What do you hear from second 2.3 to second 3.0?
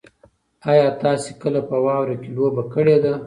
لوبه کړې